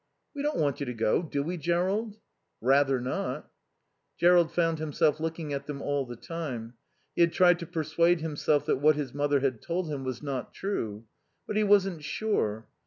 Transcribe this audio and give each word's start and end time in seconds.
"We 0.33 0.41
don't 0.41 0.57
want 0.57 0.79
you 0.79 0.87
to 0.87 0.95
go, 0.95 1.21
do 1.21 1.43
we, 1.43 1.57
Jerrold?" 1.57 2.17
"Rather 2.59 2.99
not." 2.99 3.51
Jerrold 4.17 4.51
found 4.51 4.79
himself 4.79 5.19
looking 5.19 5.53
at 5.53 5.67
them 5.67 5.79
all 5.79 6.07
the 6.07 6.15
time. 6.15 6.73
He 7.15 7.21
had 7.21 7.31
tried 7.33 7.59
to 7.59 7.67
persuade 7.67 8.19
himself 8.19 8.65
that 8.65 8.77
what 8.81 8.95
his 8.95 9.13
mother 9.13 9.41
had 9.41 9.61
told 9.61 9.89
him 9.91 10.03
was 10.03 10.23
not 10.23 10.55
true. 10.55 11.05
But 11.45 11.55
he 11.55 11.63
wasn't 11.63 12.03
sure. 12.03 12.67